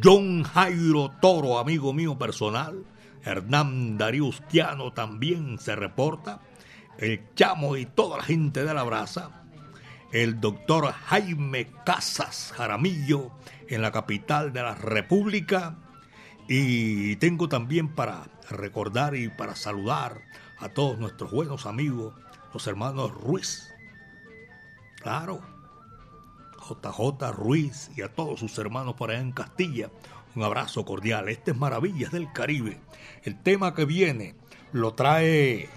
[0.02, 2.84] John Jairo Toro, amigo mío personal.
[3.24, 6.40] Hernán Darío Ustiano también se reporta.
[6.98, 9.44] El Chamo y toda la gente de la brasa.
[10.12, 13.30] El doctor Jaime Casas Jaramillo
[13.68, 15.76] en la capital de la República.
[16.48, 20.20] Y tengo también para recordar y para saludar
[20.58, 22.12] a todos nuestros buenos amigos,
[22.52, 23.72] los hermanos Ruiz.
[25.00, 25.40] Claro,
[26.70, 29.90] JJ Ruiz y a todos sus hermanos por allá en Castilla.
[30.34, 31.28] Un abrazo cordial.
[31.28, 32.78] Este es Maravillas del Caribe.
[33.24, 34.34] El tema que viene
[34.72, 35.68] lo trae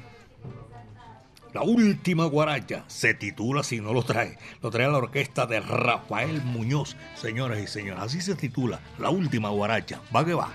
[1.53, 6.41] La última guaracha se titula, si no lo trae, lo trae la orquesta de Rafael
[6.43, 8.03] Muñoz, señoras y señores.
[8.03, 10.01] Así se titula, La última guaracha.
[10.15, 10.51] Va que va.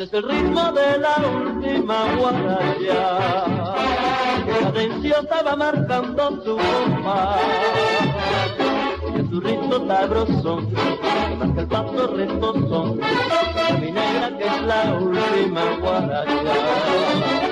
[0.00, 3.18] Este es el ritmo de la última guaraya,
[4.46, 7.40] que cadenciosa va marcando su compás.
[9.28, 10.62] Su ritmo sabroso,
[11.38, 13.00] marca el paso retozón,
[13.78, 17.49] mi negra que es la última guaraya.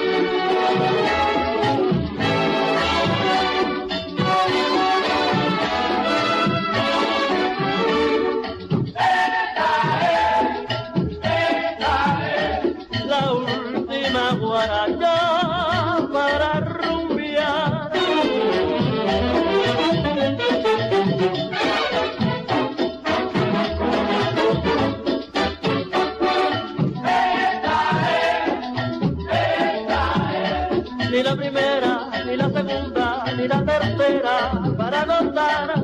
[33.79, 35.78] Tercera para gozar.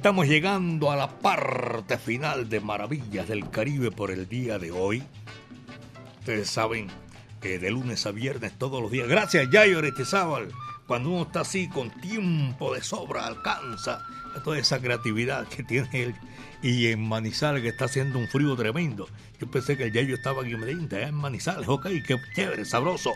[0.00, 5.02] Estamos llegando a la parte final de Maravillas del Caribe por el día de hoy.
[6.20, 6.86] Ustedes saben
[7.42, 9.06] que de lunes a viernes todos los días.
[9.08, 10.48] Gracias, Yayo Aretizábal.
[10.86, 14.02] Cuando uno está así con tiempo de sobra, alcanza
[14.42, 16.14] toda esa creatividad que tiene él.
[16.62, 19.06] Y en Manizales, que está haciendo un frío tremendo.
[19.38, 21.68] Yo pensé que el Yayo estaba aquí en Medellín, en Manizales.
[21.68, 23.12] Ok, qué chévere, sabroso.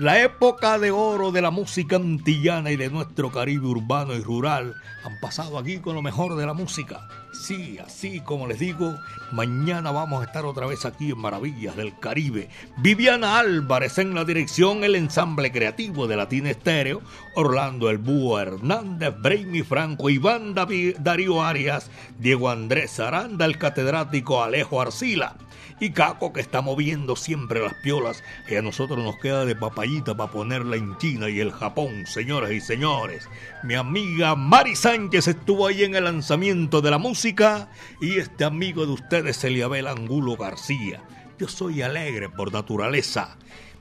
[0.00, 4.74] La época de oro de la música antillana y de nuestro Caribe urbano y rural
[5.04, 7.06] han pasado aquí con lo mejor de la música.
[7.34, 8.94] Sí, así como les digo,
[9.30, 12.48] mañana vamos a estar otra vez aquí en Maravillas del Caribe.
[12.78, 17.02] Viviana Álvarez en la dirección, el ensamble creativo de Latina Estéreo,
[17.36, 24.42] Orlando El Búho Hernández, Brainy Franco, Iván David- Darío Arias, Diego Andrés Aranda, el catedrático
[24.42, 25.36] Alejo Arcila
[25.80, 30.14] y Caco que está moviendo siempre las piolas y a nosotros nos queda de papayita
[30.14, 33.28] para ponerla en China y el Japón, señoras y señores.
[33.62, 37.70] Mi amiga Mari Sánchez estuvo ahí en el lanzamiento de la música
[38.00, 41.02] y este amigo de ustedes, Eliabel Angulo García.
[41.38, 43.38] Yo soy alegre por naturaleza.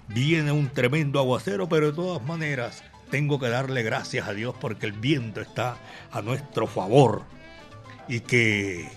[0.08, 4.86] Viene un tremendo aguacero, pero de todas maneras tengo que darle gracias a Dios porque
[4.86, 5.78] el viento está
[6.12, 7.24] a nuestro favor
[8.08, 8.88] y que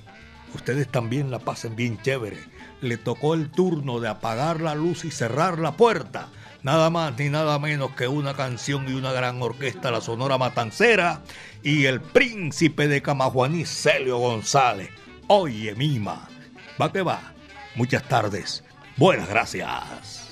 [0.55, 2.52] ustedes también la pasen bien chévere.
[2.83, 6.29] Le tocó el turno de apagar la luz y cerrar la puerta.
[6.63, 11.23] Nada más ni nada menos que una canción y una gran orquesta, la Sonora Matancera
[11.63, 14.91] y el príncipe de Camajuaní, Celio González.
[15.29, 16.29] Oye, Mima,
[16.81, 17.33] va que va.
[17.75, 18.63] Muchas tardes.
[18.97, 20.29] Buenas gracias.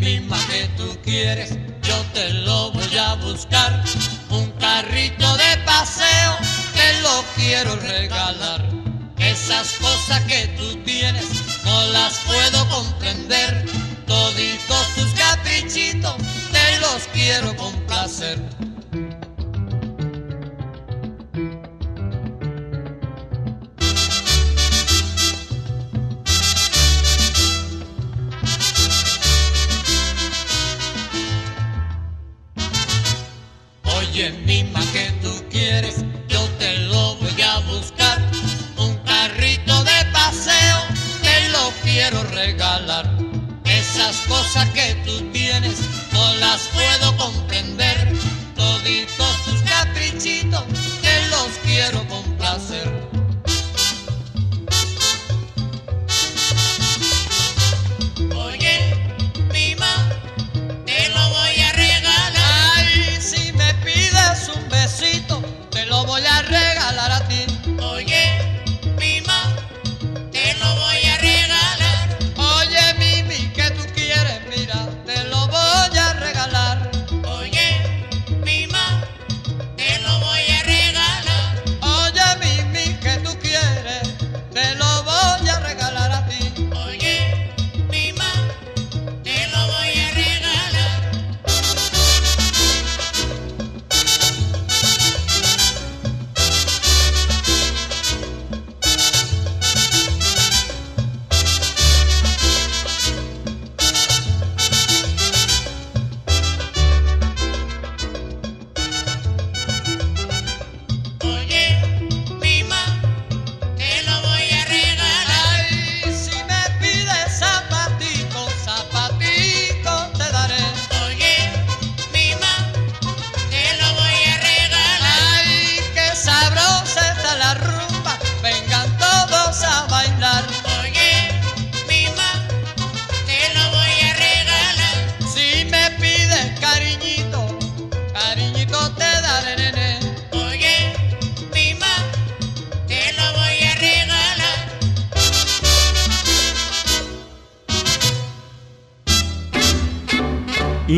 [0.00, 1.50] Misma que tú quieres,
[1.82, 3.84] yo te lo voy a buscar.
[4.30, 6.36] Un carrito de paseo
[6.72, 8.68] te lo quiero regalar.
[9.18, 11.26] Esas cosas que tú tienes
[11.64, 13.66] no las puedo comprender.
[14.06, 16.16] Toditos tus caprichitos
[16.50, 18.38] te los quiero complacer.
[34.46, 36.04] Mima, que tú quieres?
[36.28, 38.18] Yo te lo voy a buscar.
[38.76, 40.78] Un carrito de paseo,
[41.22, 43.10] te lo quiero regalar.
[43.64, 45.80] Esas cosas que tú tienes,
[46.12, 48.12] no las puedo comprender.
[48.54, 50.64] Toditos tus caprichitos,
[51.02, 53.19] te los quiero complacer.
[64.70, 66.69] Besito, te lo voy a regalar